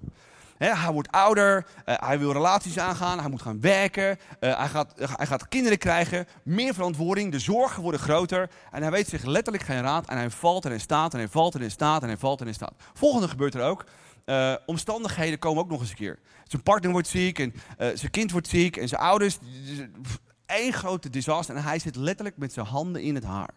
[0.57, 4.93] Hij wordt ouder, uh, hij wil relaties aangaan, hij moet gaan werken, uh, hij, gaat,
[4.95, 9.63] hij gaat kinderen krijgen, meer verantwoording, de zorgen worden groter en hij weet zich letterlijk
[9.63, 12.07] geen raad en hij valt en hij staat en hij valt en hij staat en
[12.07, 12.73] hij valt en hij staat.
[12.93, 13.85] Volgende gebeurt er ook.
[14.25, 16.19] Uh, omstandigheden komen ook nog eens een keer.
[16.43, 19.37] Zijn partner wordt ziek en zijn kind wordt ziek en zijn ouders.
[20.45, 23.53] Eén grote disaster en hij zit letterlijk met zijn handen in het haar.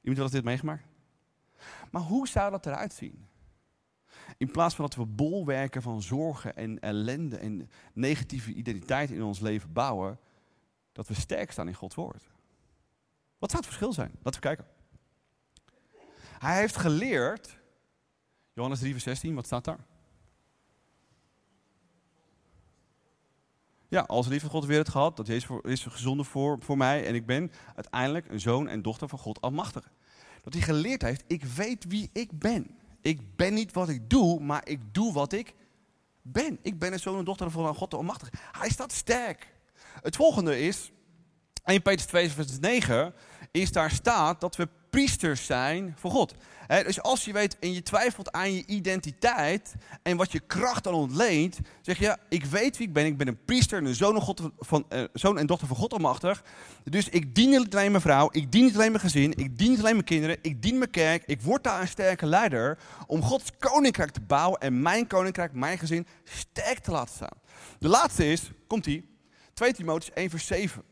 [0.00, 0.82] Iemand wel dit meegemaakt?
[1.90, 3.29] Maar hoe zou dat eruit zien?
[4.36, 9.40] In plaats van dat we bolwerken van zorgen en ellende en negatieve identiteit in ons
[9.40, 10.18] leven bouwen,
[10.92, 12.28] dat we sterk staan in Gods woord.
[13.38, 14.10] Wat zou het verschil zijn?
[14.22, 14.66] Laten we kijken.
[16.38, 17.58] Hij heeft geleerd,
[18.52, 19.86] Johannes 3, vers 16, wat staat daar?
[23.88, 27.14] Ja, als liefde God weer het gehad, dat Jezus is gezonde voor, voor mij en
[27.14, 29.88] ik ben uiteindelijk een zoon en dochter van God Almachtige.
[30.42, 32.79] Dat hij geleerd heeft, ik weet wie ik ben.
[33.02, 35.54] Ik ben niet wat ik doe, maar ik doe wat ik
[36.22, 36.58] ben.
[36.62, 38.32] Ik ben een zoon en dochter van God Almachtige.
[38.52, 39.52] Hij staat sterk.
[40.02, 40.92] Het volgende is,
[41.64, 43.14] 1 Petrus 2 vers 9,
[43.50, 46.34] is daar staat dat we priesters zijn voor God
[46.78, 50.94] dus als je weet en je twijfelt aan je identiteit en wat je kracht dan
[50.94, 54.20] ontleent, zeg je, ik weet wie ik ben, ik ben een priester, een zoon en,
[54.20, 56.42] God van, uh, zoon en dochter van God almachtig.
[56.84, 59.70] Dus ik dien niet alleen mijn vrouw, ik dien niet alleen mijn gezin, ik dien
[59.70, 63.22] niet alleen mijn kinderen, ik dien mijn kerk, ik word daar een sterke leider om
[63.22, 67.38] Gods koninkrijk te bouwen en mijn koninkrijk, mijn gezin sterk te laten staan.
[67.78, 69.08] De laatste is, komt ie,
[69.54, 70.82] 2 Timotheüs 1 vers 7.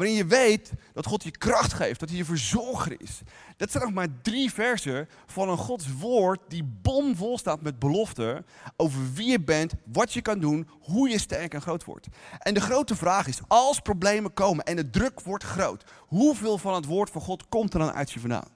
[0.00, 3.20] Waarin je weet dat God je kracht geeft, dat hij je verzorger is.
[3.56, 8.46] Dat zijn nog maar drie versen van een Gods woord die bomvol staat met beloften
[8.76, 12.06] over wie je bent, wat je kan doen, hoe je sterk en groot wordt.
[12.38, 16.74] En de grote vraag is, als problemen komen en de druk wordt groot, hoeveel van
[16.74, 18.48] het woord van God komt er dan uit je vandaan?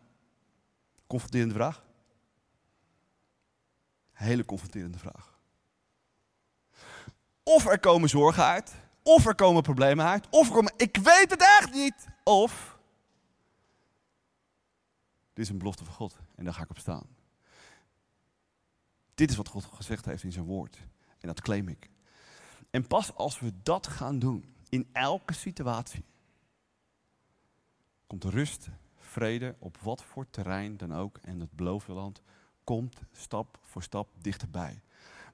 [1.07, 1.85] Confronterende vraag?
[4.13, 5.39] Hele confronterende vraag.
[7.43, 8.73] Of er komen zorgen uit,
[9.05, 10.27] of er komen problemen uit.
[10.31, 12.07] Of er komen, ik weet het echt niet.
[12.25, 12.79] Of,
[15.33, 17.07] dit is een belofte van God en daar ga ik op staan.
[19.15, 20.79] Dit is wat God gezegd heeft in zijn woord.
[21.19, 21.91] En dat claim ik.
[22.71, 26.05] En pas als we dat gaan doen, in elke situatie,
[28.07, 31.19] komt rust, vrede op wat voor terrein dan ook.
[31.23, 32.23] En het beloofde land
[32.65, 34.83] komt stap voor stap dichterbij.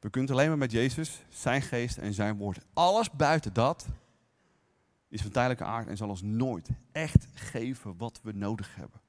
[0.01, 2.59] We kunnen alleen maar met Jezus, zijn geest en zijn woord.
[2.73, 3.87] Alles buiten dat
[5.09, 9.01] is van tijdelijke aard en zal ons nooit echt geven wat we nodig hebben.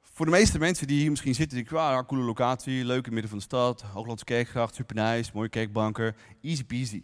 [0.00, 3.12] Voor de meeste mensen die hier misschien zitten, denken ik, ah, coole locatie, leuk in
[3.12, 7.02] midden van de stad, Hooglandse kerkgracht, super nice, mooie kerkbanken, easy peasy.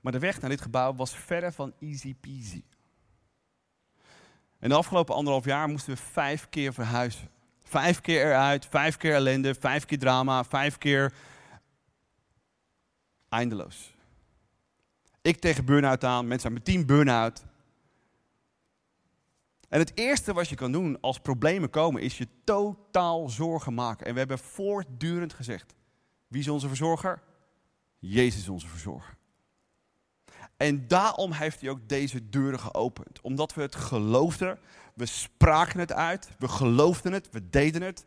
[0.00, 2.64] Maar de weg naar dit gebouw was verre van easy peasy.
[4.58, 7.28] En de afgelopen anderhalf jaar moesten we vijf keer verhuizen.
[7.72, 11.12] Vijf keer eruit, vijf keer ellende, vijf keer drama, vijf keer
[13.28, 13.94] eindeloos.
[15.22, 17.44] Ik tegen burn-out aan, mensen aan mijn team burn-out.
[19.68, 24.06] En het eerste wat je kan doen als problemen komen, is je totaal zorgen maken.
[24.06, 25.74] En we hebben voortdurend gezegd,
[26.28, 27.22] wie is onze verzorger?
[27.98, 29.16] Jezus is onze verzorger.
[30.56, 33.20] En daarom heeft hij ook deze deuren geopend.
[33.20, 34.58] Omdat we het geloofden,
[34.94, 38.06] we spraken het uit, we geloofden het, we deden het.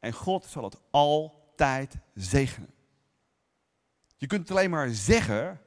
[0.00, 2.70] En God zal het altijd zegenen.
[4.16, 5.60] Je kunt het alleen maar zeggen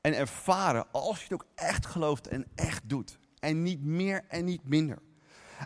[0.00, 3.18] en ervaren als je het ook echt gelooft en echt doet.
[3.38, 4.98] En niet meer en niet minder.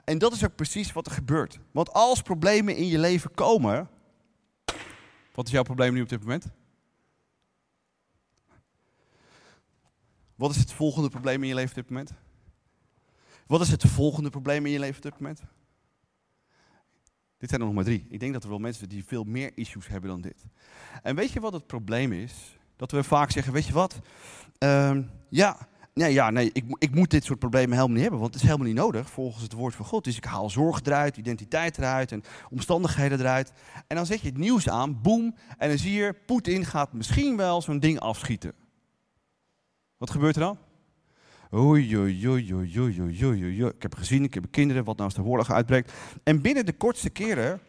[0.05, 1.59] En dat is ook precies wat er gebeurt.
[1.71, 3.89] Want als problemen in je leven komen.
[5.35, 6.47] Wat is jouw probleem nu op dit moment?
[10.35, 12.13] Wat is het volgende probleem in je leven op dit moment?
[13.49, 15.43] Wat is het volgende probleem in je leven op dit moment?
[17.39, 18.07] Dit zijn er nog maar drie.
[18.09, 20.45] Ik denk dat er wel mensen die veel meer issues hebben dan dit.
[21.03, 22.59] En weet je wat het probleem is?
[22.77, 23.99] Dat we vaak zeggen, weet je wat?
[24.59, 28.33] Uh, ja, nee, ja, nee ik, ik moet dit soort problemen helemaal niet hebben, want
[28.33, 30.05] het is helemaal niet nodig volgens het woord van God.
[30.05, 33.53] Dus ik haal zorg eruit, identiteit eruit en omstandigheden eruit.
[33.87, 37.37] En dan zet je het nieuws aan, boem, en dan zie je, Poetin gaat misschien
[37.37, 38.53] wel zo'n ding afschieten.
[39.97, 40.59] Wat gebeurt er dan?
[41.55, 43.67] Oei, oei, oei, oei, oei, oei, oei.
[43.67, 45.93] Ik heb gezien, ik heb kinderen, wat nou als de oorlog uitbreekt.
[46.23, 47.61] En binnen de kortste keren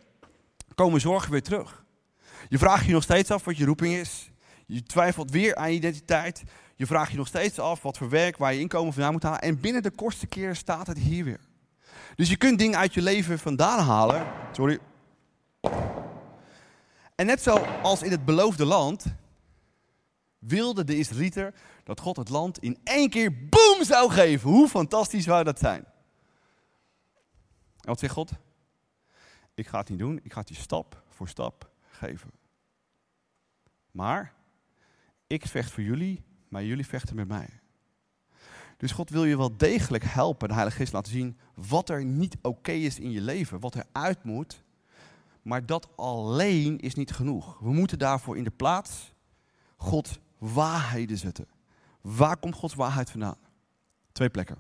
[0.76, 1.86] komen zorgen weer terug.
[2.50, 4.32] Je vraagt je nog steeds af wat je roeping is.
[4.66, 6.44] Je twijfelt weer aan je identiteit.
[6.76, 9.42] Je vraagt je nog steeds af wat voor werk, waar je inkomen vandaan moet halen.
[9.42, 11.40] En binnen de kortste keren staat het hier weer.
[12.16, 14.28] Dus je kunt dingen uit je leven vandaan halen.
[14.52, 14.80] Sorry.
[17.16, 19.06] En net zoals in het beloofde land,
[20.40, 24.50] wilde de Israëlieter dat God het land in één keer boom zou geven.
[24.50, 25.86] Hoe fantastisch zou dat zijn?
[27.80, 28.32] En wat zegt God?
[29.54, 32.32] Ik ga het niet doen, ik ga het je stap voor stap geven.
[33.92, 34.34] Maar
[35.28, 37.60] ik vecht voor jullie, maar jullie vechten met mij.
[38.78, 42.38] Dus God wil je wel degelijk helpen, de Heilige Geest laten zien wat er niet
[42.42, 44.64] oké is in je leven, wat er uit moet.
[45.42, 47.60] Maar dat alleen is niet genoeg.
[47.60, 49.14] We moeten daarvoor in de plaats
[49.78, 51.48] God waarheden zetten.
[52.02, 53.38] Waar komt Gods waarheid vandaan?
[54.12, 54.58] Twee plekken.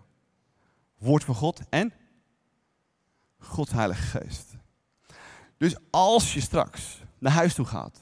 [0.97, 1.93] Woord van God en
[3.39, 4.57] Gods Heilige Geest.
[5.57, 7.99] Dus als je straks naar huis toe gaat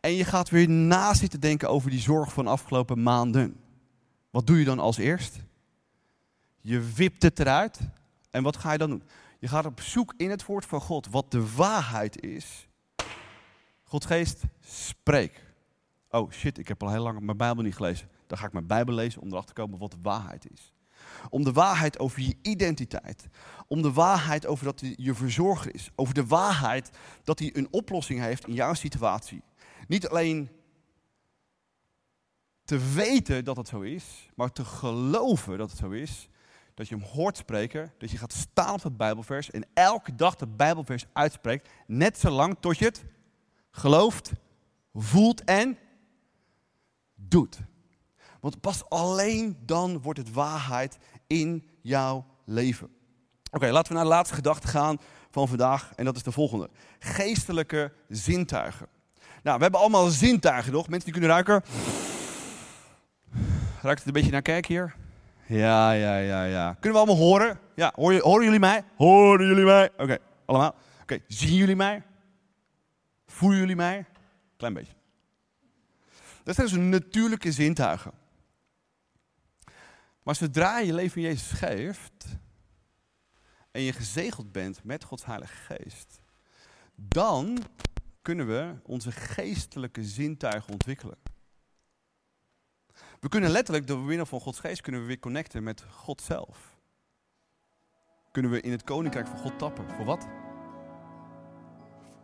[0.00, 3.60] en je gaat weer na zitten denken over die zorg van de afgelopen maanden,
[4.30, 5.36] wat doe je dan als eerst?
[6.60, 7.80] Je wipt het eruit
[8.30, 9.02] en wat ga je dan doen?
[9.38, 12.68] Je gaat op zoek in het woord van God wat de waarheid is.
[13.82, 15.43] Gods geest, spreek.
[16.14, 18.08] Oh shit, ik heb al heel lang mijn Bijbel niet gelezen.
[18.26, 20.72] Dan ga ik mijn Bijbel lezen om erachter te komen wat de waarheid is.
[21.30, 23.28] Om de waarheid over je identiteit.
[23.66, 25.90] Om de waarheid over dat hij je verzorger is.
[25.94, 26.90] Over de waarheid
[27.24, 29.42] dat hij een oplossing heeft in jouw situatie.
[29.88, 30.50] Niet alleen
[32.64, 36.28] te weten dat het zo is, maar te geloven dat het zo is.
[36.74, 40.40] Dat je hem hoort spreken, dat je gaat staan op het Bijbelvers en elke dag
[40.40, 41.68] het Bijbelvers uitspreekt.
[41.86, 43.04] Net zolang tot je het
[43.70, 44.32] gelooft,
[44.92, 45.78] voelt en
[47.28, 47.58] doet.
[48.40, 52.88] Want pas alleen dan wordt het waarheid in jouw leven.
[53.50, 54.98] Oké, laten we naar de laatste gedachte gaan
[55.30, 55.92] van vandaag.
[55.96, 56.70] En dat is de volgende.
[56.98, 58.86] Geestelijke zintuigen.
[59.42, 60.88] Nou, we hebben allemaal zintuigen nog.
[60.88, 61.62] Mensen die kunnen ruiken.
[63.82, 64.94] Ruikt het een beetje naar kerk hier?
[65.46, 66.72] Ja, ja, ja, ja.
[66.72, 67.58] Kunnen we allemaal horen?
[67.74, 68.84] Ja, horen, horen jullie mij?
[68.96, 69.90] Horen jullie mij?
[69.96, 70.74] Oké, allemaal.
[71.02, 72.02] Oké, zien jullie mij?
[73.26, 74.04] Voelen jullie mij?
[74.56, 74.92] Klein beetje.
[76.44, 78.12] Dat zijn dus natuurlijke zintuigen.
[80.22, 82.26] Maar zodra je leven in Jezus geeft
[83.70, 86.20] en je gezegeld bent met Gods Heilige Geest,
[86.94, 87.58] dan
[88.22, 91.16] kunnen we onze geestelijke zintuigen ontwikkelen.
[93.20, 96.76] We kunnen letterlijk door middel van Gods Geest kunnen we weer connecten met God zelf.
[98.32, 99.90] Kunnen we in het koninkrijk van God tappen.
[99.90, 100.28] Voor wat?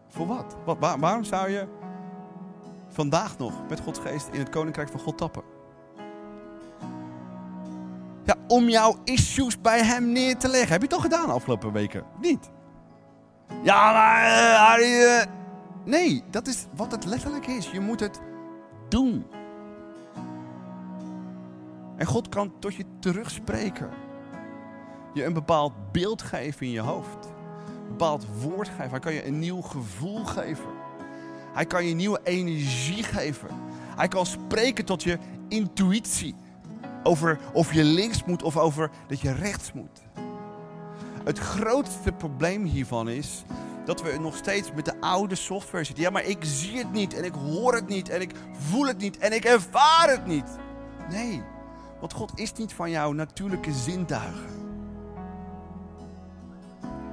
[0.09, 0.57] Voor wat?
[0.65, 1.90] wat waarom zou je
[2.91, 5.43] vandaag nog met Gods Geest in het koninkrijk van God tappen?
[8.25, 10.73] Ja, om jouw issues bij hem neer te leggen.
[10.73, 12.05] Heb je toch gedaan de afgelopen weken?
[12.21, 12.51] Niet?
[13.63, 15.03] Ja, maar Harry...
[15.03, 15.23] Uh...
[15.85, 17.71] Nee, dat is wat het letterlijk is.
[17.71, 18.21] Je moet het
[18.89, 19.27] doen.
[21.97, 23.91] En God kan tot je terugspreken.
[25.15, 27.27] Je een bepaald beeld geven in je hoofd.
[27.67, 28.91] Een bepaald woord geven.
[28.91, 30.80] Hij kan je een nieuw gevoel geven.
[31.53, 33.49] Hij kan je nieuwe energie geven.
[33.97, 36.35] Hij kan spreken tot je intuïtie.
[37.03, 40.01] Over of je links moet of over dat je rechts moet.
[41.25, 43.45] Het grootste probleem hiervan is
[43.85, 46.05] dat we nog steeds met de oude software zitten.
[46.05, 48.99] Ja, maar ik zie het niet en ik hoor het niet en ik voel het
[48.99, 50.59] niet en ik ervaar het niet.
[51.11, 51.43] Nee,
[52.01, 54.59] want God is niet van jouw natuurlijke zintuigen.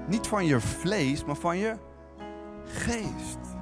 [0.08, 1.76] Niet van je vlees, maar van je
[2.66, 3.57] geest.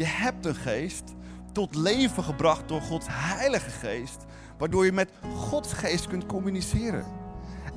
[0.00, 1.14] Je hebt een geest
[1.52, 4.24] tot leven gebracht door Gods Heilige Geest,
[4.58, 7.04] waardoor je met Gods Geest kunt communiceren.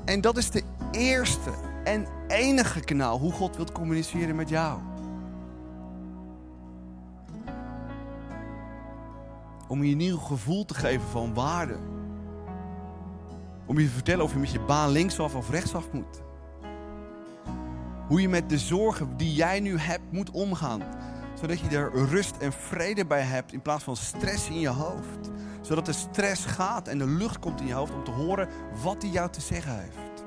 [0.04, 1.50] En dat is de eerste
[1.84, 4.80] en enige kanaal hoe God wilt communiceren met jou.
[9.68, 11.76] Om je een nieuw gevoel te geven van waarde.
[13.66, 16.22] Om je te vertellen of je met je baan linksaf of rechtsaf moet.
[18.08, 20.82] Hoe je met de zorgen die jij nu hebt moet omgaan.
[21.34, 25.30] Zodat je er rust en vrede bij hebt in plaats van stress in je hoofd.
[25.60, 28.48] Zodat de stress gaat en de lucht komt in je hoofd om te horen
[28.82, 30.24] wat hij jou te zeggen heeft.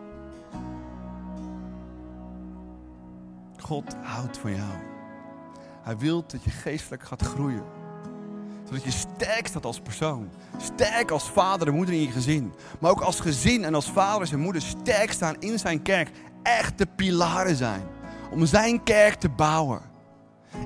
[3.58, 4.72] God houdt van jou.
[5.82, 7.64] Hij wil dat je geestelijk gaat groeien.
[8.64, 10.30] Zodat je sterk staat als persoon.
[10.58, 12.54] Sterk als vader en moeder in je gezin.
[12.80, 16.12] Maar ook als gezin en als vaders en moeders sterk staan in zijn kerk.
[16.44, 17.84] Echte pilaren zijn.
[18.32, 19.82] Om zijn kerk te bouwen.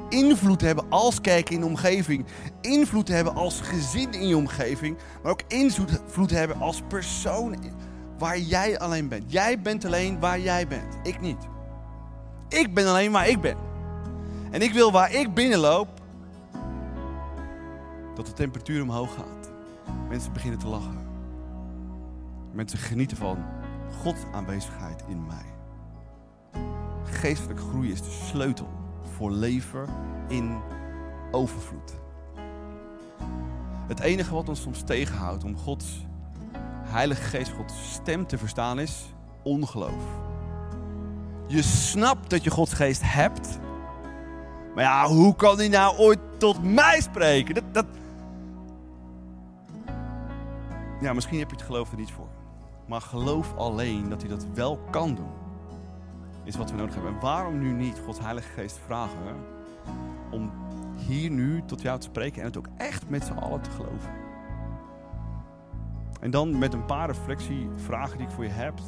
[0.10, 2.26] Invloed hebben als kerk in de omgeving.
[2.62, 4.98] Invloed hebben als gezin in je omgeving.
[5.24, 7.56] Maar ook invloed hebben als persoon
[8.18, 9.32] waar jij alleen bent.
[9.32, 10.98] Jij bent alleen waar jij bent.
[11.04, 11.48] Ik niet.
[12.48, 13.58] Ik ben alleen waar ik ben.
[14.52, 15.88] En ik wil waar ik binnenloop,
[18.16, 19.52] dat de temperatuur omhoog gaat.
[20.10, 21.00] Mensen beginnen te lachen.
[22.52, 23.38] Mensen genieten van
[24.02, 25.46] Gods aanwezigheid in mij.
[27.04, 28.81] Geestelijke groei is de sleutel
[29.22, 29.86] voor leven
[30.28, 30.60] in
[31.32, 31.94] overvloed.
[33.88, 36.06] Het enige wat ons soms tegenhoudt om Gods
[36.84, 39.14] Heilige Geest, Gods stem te verstaan is
[39.44, 40.04] ongeloof.
[41.48, 43.60] Je snapt dat je Gods Geest hebt.
[44.76, 47.54] Maar ja, hoe kan hij nou ooit tot mij spreken?
[47.54, 47.86] Dat, dat...
[51.02, 52.30] Ja, misschien heb je het geloof er niet voor.
[52.88, 55.41] Maar geloof alleen dat hij dat wel kan doen.
[56.44, 57.14] Is wat we nodig hebben.
[57.14, 59.36] En waarom nu niet Gods Heilige Geest vragen
[60.32, 60.52] om
[60.96, 64.12] hier nu tot jou te spreken en het ook echt met z'n allen te geloven?
[66.20, 68.80] En dan met een paar reflectievragen die ik voor je heb.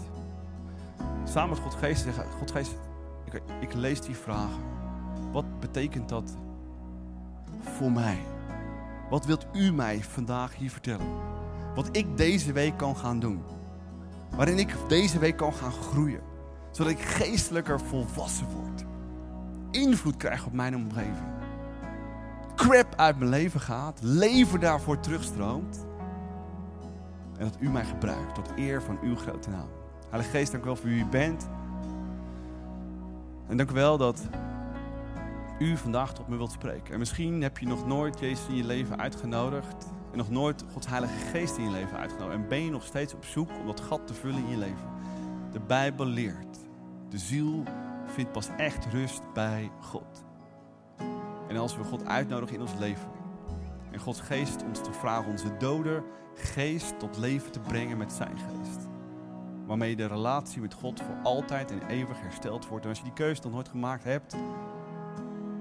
[1.23, 2.75] Samen met God Geest zeggen, God Geest,
[3.25, 4.61] ik, ik lees die vragen.
[5.31, 6.37] Wat betekent dat
[7.59, 8.17] voor mij?
[9.09, 11.07] Wat wilt u mij vandaag hier vertellen?
[11.75, 13.43] Wat ik deze week kan gaan doen.
[14.35, 16.32] Waarin ik deze week kan gaan groeien.
[16.73, 18.83] Zodat ik geestelijker volwassen word.
[19.71, 21.31] Invloed krijg op mijn omgeving.
[22.55, 23.99] Crap uit mijn leven gaat.
[24.01, 25.85] Leven daarvoor terugstroomt.
[27.37, 29.69] En dat u mij gebruikt tot eer van uw grote naam.
[30.09, 31.49] Heilige Geest, dank u wel voor wie u bent.
[33.47, 34.21] En dank u wel dat
[35.59, 36.93] u vandaag tot me wilt spreken.
[36.93, 39.85] En misschien heb je nog nooit Jezus in je leven uitgenodigd.
[40.11, 42.37] En nog nooit Gods Heilige Geest in je leven uitgenodigd.
[42.37, 44.91] En ben je nog steeds op zoek om dat gat te vullen in je leven.
[45.51, 46.52] De Bijbel leert.
[47.13, 47.63] De ziel
[48.05, 50.23] vindt pas echt rust bij God.
[51.47, 53.09] En als we God uitnodigen in ons leven.
[53.91, 56.03] En Gods Geest ons te vragen onze dode
[56.35, 58.79] geest tot leven te brengen met zijn geest.
[59.65, 62.83] Waarmee de relatie met God voor altijd en eeuwig hersteld wordt.
[62.83, 64.35] En als je die keuze nog nooit gemaakt hebt,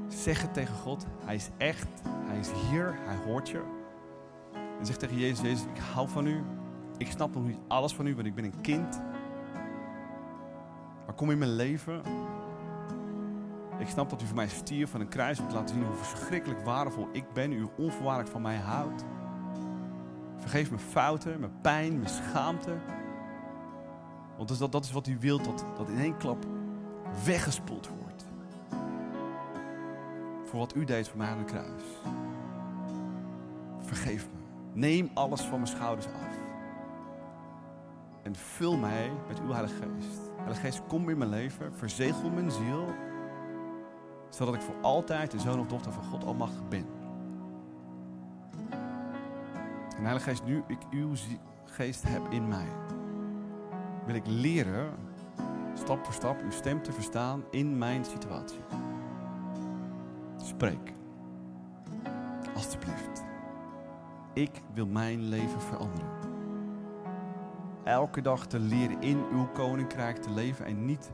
[0.09, 1.07] zeg het tegen God.
[1.25, 1.89] Hij is echt,
[2.27, 3.63] hij is hier, hij hoort je.
[4.79, 6.43] En zeg tegen Jezus, Jezus, ik hou van u.
[6.97, 9.01] Ik snap nog niet alles van u, want ik ben een kind.
[11.07, 12.03] Maar kom in mijn leven.
[13.79, 15.95] Ik snap dat u voor mij stier van een kruis om te laten zien hoe
[15.95, 17.53] verschrikkelijk waardevol ik ben.
[17.53, 19.05] U onvoorwaardelijk van mij houdt.
[20.37, 22.77] Vergeef mijn fouten, mijn pijn, mijn schaamte.
[24.37, 26.47] Want dat, dat is wat u wilt, dat, dat in één klap
[27.25, 28.27] weggespoeld wordt.
[30.45, 31.83] Voor wat u deed voor mij aan het kruis.
[33.81, 34.41] Vergeef me.
[34.81, 36.37] Neem alles van mijn schouders af.
[38.23, 40.32] En vul mij met uw Heilige Geest.
[40.53, 41.75] Heilige Geest, kom in mijn leven.
[41.75, 42.87] Verzegel mijn ziel.
[44.29, 46.87] Zodat ik voor altijd de zoon of dochter van God Almachtig ben.
[49.97, 51.13] En Heilige Geest, nu ik uw
[51.65, 52.69] geest heb in mij,
[54.07, 54.95] wil ik leren,
[55.75, 58.61] stap voor stap, uw stem te verstaan in mijn situatie.
[60.37, 60.93] Spreek.
[62.55, 63.25] Alsjeblieft.
[64.33, 66.32] Ik wil mijn leven veranderen.
[67.85, 71.11] Elke dag te leren in uw koninkrijk te leven en niet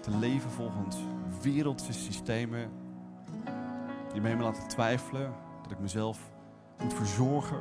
[0.00, 0.96] te leven volgens
[1.42, 2.70] wereldse systemen
[4.12, 5.32] die mij me laten twijfelen,
[5.62, 6.18] dat ik mezelf
[6.82, 7.60] moet verzorgen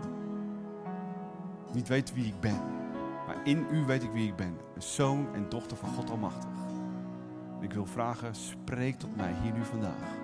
[1.73, 2.59] niet weet wie ik ben.
[3.27, 4.57] Maar in u weet ik wie ik ben.
[4.75, 6.49] Een zoon en dochter van God Almachtig.
[7.61, 10.17] ik wil vragen, spreek tot mij hier nu vandaag.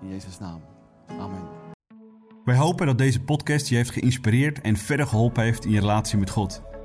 [0.00, 0.60] In Jezus' naam.
[1.06, 1.48] Amen.
[2.44, 6.18] Wij hopen dat deze podcast je heeft geïnspireerd en verder geholpen heeft in je relatie
[6.18, 6.62] met God.